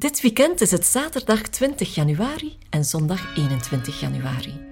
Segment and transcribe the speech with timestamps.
[0.00, 4.66] Dit weekend is het zaterdag 20 januari en zondag 21 januari.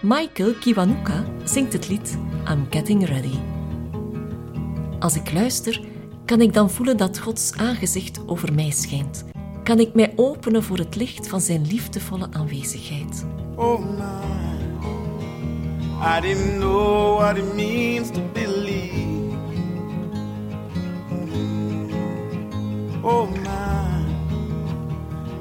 [0.00, 3.55] Michael Kiwanuka zingt het lied I'm Getting Ready.
[5.06, 5.80] Als ik luister,
[6.24, 9.24] kan ik dan voelen dat Gods aangezicht over mij schijnt.
[9.64, 13.26] Kan ik mij openen voor het licht van zijn liefdevolle aanwezigheid.
[13.56, 14.58] Oh my,
[16.16, 19.36] I didn't know what it means to believe.
[23.02, 24.04] Oh my,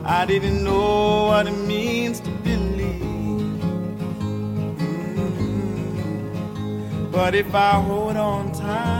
[0.05, 3.03] I didn't know what it means to believe.
[7.11, 8.94] But if I hold on tight?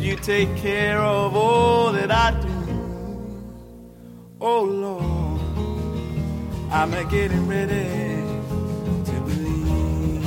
[0.00, 2.48] Would you take care of all that I do?
[4.40, 5.40] Oh Lord,
[6.72, 7.84] I'm a getting ready
[9.04, 10.24] to believe.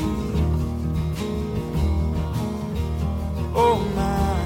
[3.56, 4.38] Oh my,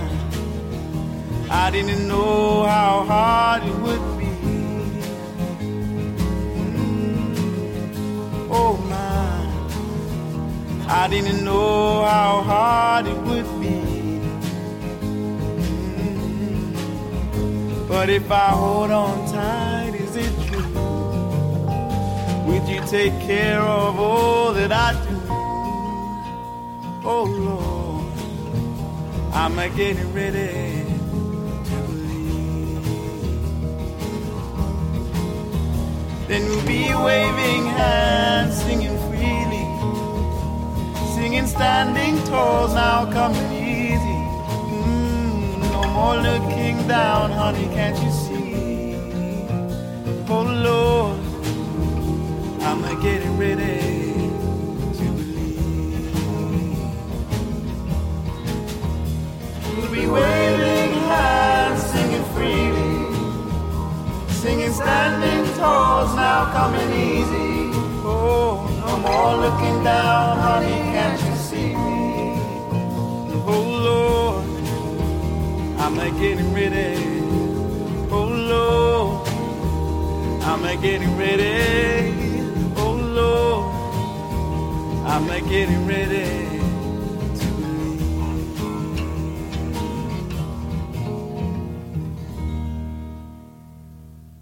[1.54, 4.32] I didn't know how hard it would be.
[6.64, 7.28] Mm.
[8.50, 9.44] Oh my,
[10.88, 13.97] I didn't know how hard it would be.
[17.98, 20.72] But if I hold on tight, is it true?
[22.46, 25.18] Would you take care of all that I do?
[27.04, 28.14] Oh Lord,
[29.34, 30.86] I'm a getting ready
[31.70, 32.86] to believe.
[36.28, 39.66] Then we'll be waving hands, singing freely,
[41.16, 43.57] singing standing tall, now coming
[45.98, 48.94] more looking down, honey, can't you see?
[50.30, 51.18] Oh Lord.
[52.68, 53.80] I'm getting ready
[54.98, 56.12] to believe.
[59.76, 62.96] We'll be waving hands, singing freely,
[64.42, 67.72] singing standing tall, now coming easy.
[68.06, 68.52] Oh,
[68.82, 70.87] no more looking down, honey,
[75.88, 76.98] I'm a getting ready.
[78.12, 79.28] Oh Lord.
[80.44, 82.14] I'm a getting ready.
[82.76, 83.74] Oh Lord,
[85.06, 86.60] I'm a getting ready
[87.40, 87.46] to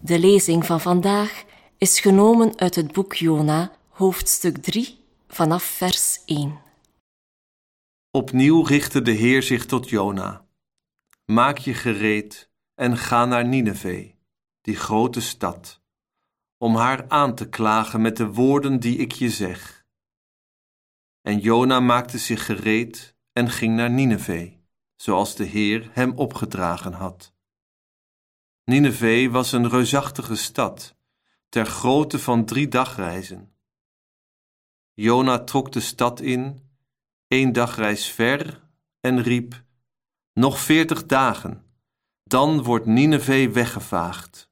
[0.01, 1.43] De lezing van vandaag
[1.77, 6.59] is genomen uit het boek Jona, hoofdstuk 3, vanaf vers 1.
[8.11, 10.44] Opnieuw richtte de Heer zich tot Jona.
[11.25, 14.13] Maak je gereed en ga naar Nineveh,
[14.61, 15.81] die grote stad,
[16.57, 19.85] om haar aan te klagen met de woorden die ik je zeg.
[21.21, 24.53] En Jona maakte zich gereed en ging naar Nineveh,
[24.95, 27.33] zoals de Heer hem opgedragen had.
[28.63, 30.95] Nineveh was een reusachtige stad,
[31.49, 33.55] ter grootte van drie dagreizen.
[34.93, 36.69] Jona trok de stad in,
[37.27, 38.69] één dagreis ver,
[38.99, 39.64] en riep:
[40.39, 41.63] Nog veertig dagen,
[42.23, 44.49] dan wordt Nineveh weggevaagd.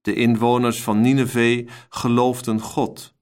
[0.00, 3.14] De inwoners van Nineveh geloofden God.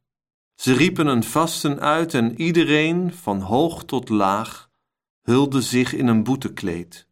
[0.54, 4.70] Ze riepen een vasten uit en iedereen, van hoog tot laag,
[5.22, 7.08] hulde zich in een boetekleed.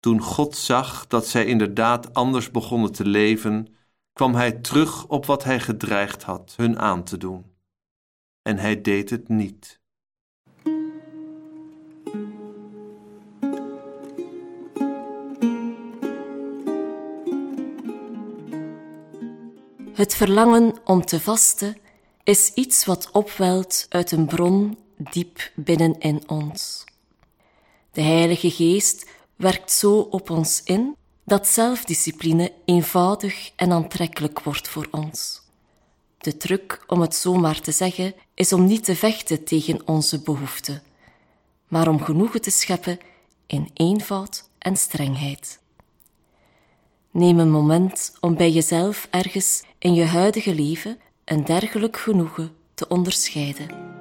[0.00, 3.76] Toen God zag dat zij inderdaad anders begonnen te leven,
[4.12, 7.54] kwam hij terug op wat hij gedreigd had hun aan te doen.
[8.42, 9.84] En hij deed het niet.
[19.96, 21.76] Het verlangen om te vasten
[22.24, 26.84] is iets wat opwelt uit een bron diep binnenin ons.
[27.92, 34.88] De Heilige Geest werkt zo op ons in dat zelfdiscipline eenvoudig en aantrekkelijk wordt voor
[34.90, 35.42] ons.
[36.18, 40.22] De truc, om het zo maar te zeggen, is om niet te vechten tegen onze
[40.22, 40.82] behoeften,
[41.68, 42.98] maar om genoegen te scheppen
[43.46, 45.58] in eenvoud en strengheid.
[47.16, 52.88] Neem een moment om bij jezelf ergens in je huidige leven een dergelijk genoegen te
[52.88, 53.95] onderscheiden.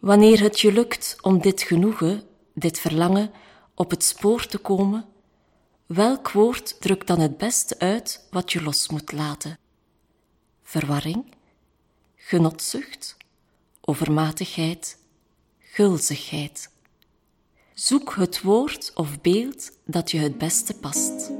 [0.00, 2.22] Wanneer het je lukt om dit genoegen,
[2.54, 3.30] dit verlangen,
[3.74, 5.04] op het spoor te komen,
[5.86, 9.58] welk woord drukt dan het beste uit wat je los moet laten?
[10.62, 11.34] Verwarring,
[12.16, 13.16] genotzucht,
[13.80, 14.98] overmatigheid,
[15.58, 16.70] gulzigheid.
[17.74, 21.39] Zoek het woord of beeld dat je het beste past.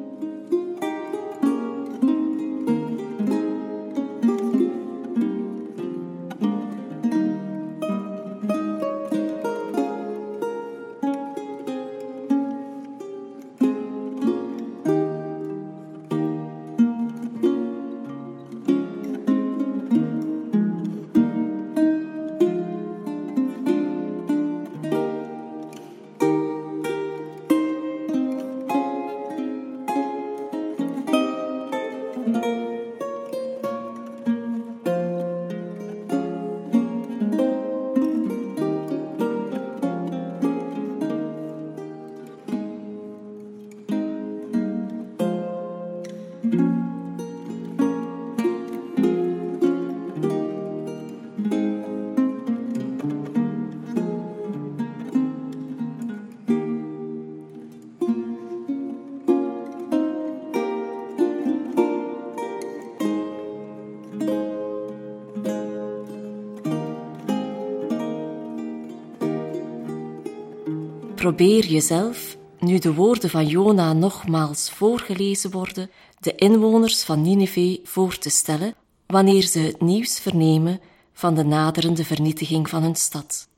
[71.20, 75.90] Probeer jezelf, nu de woorden van Jona nogmaals voorgelezen worden,
[76.20, 78.75] de inwoners van Nineveh voor te stellen
[79.06, 80.81] wanneer ze het nieuws vernemen
[81.12, 83.49] van de naderende vernietiging van hun stad.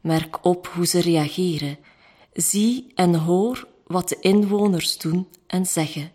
[0.00, 1.78] Merk op hoe ze reageren.
[2.32, 6.12] Zie en hoor wat de inwoners doen en zeggen.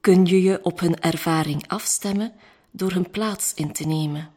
[0.00, 2.32] Kun je je op hun ervaring afstemmen
[2.70, 4.30] door hun plaats in te nemen?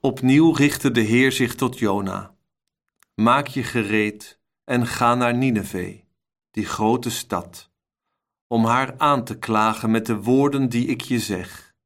[0.00, 2.36] Opnieuw richtte de Heer zich tot Jona.
[3.20, 6.02] Maak je gereed en ga naar Nineveh,
[6.50, 7.70] die grote stad,
[8.46, 11.76] om haar aan te klagen met de woorden die ik je zeg.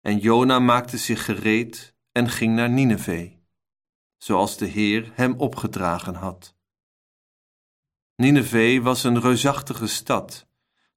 [0.00, 3.32] En Jona maakte zich gereed en ging naar Nineveh,
[4.16, 6.56] zoals de Heer hem opgedragen had.
[8.14, 10.48] Nineveh was een reusachtige stad,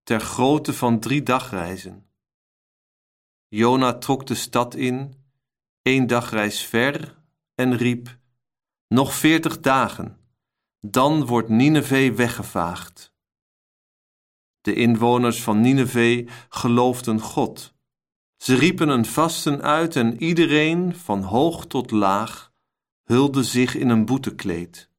[0.03, 2.09] ter grootte van drie dagreizen.
[3.47, 5.13] Jona trok de stad in,
[5.81, 7.17] één dagreis ver,
[7.55, 8.19] en riep:
[8.91, 10.17] Nog veertig dagen,
[10.79, 13.13] dan wordt Nineveh weggevaagd.
[14.61, 17.73] De inwoners van Nineveh geloofden God.
[18.37, 22.53] Ze riepen een vasten uit en iedereen, van hoog tot laag,
[23.03, 24.89] hulde zich in een boetekleed.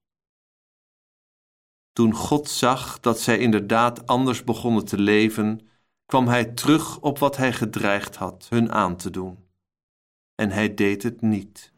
[1.92, 5.68] Toen God zag dat zij inderdaad anders begonnen te leven,
[6.06, 9.38] kwam hij terug op wat hij gedreigd had hun aan te doen.
[10.34, 11.72] En hij deed het niet.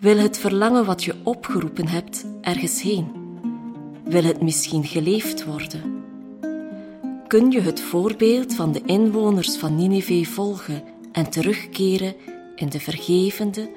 [0.00, 3.12] Wil het verlangen wat je opgeroepen hebt ergens heen?
[4.04, 6.04] Wil het misschien geleefd worden?
[7.26, 12.14] Kun je het voorbeeld van de inwoners van Nineveh volgen en terugkeren
[12.54, 13.70] in de vergevende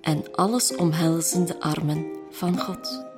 [0.00, 3.09] en alles omhelzende armen van God?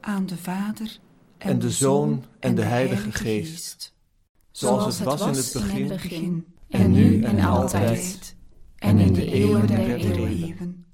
[0.00, 0.98] Aan de Vader
[1.38, 3.94] en de Zoon en de Heilige Geest.
[4.50, 8.36] Zoals het was in het begin, en nu en altijd,
[8.78, 10.86] en in de eeuwen der eeuwen.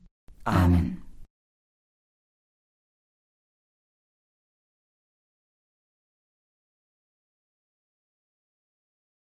[0.43, 0.96] Amen.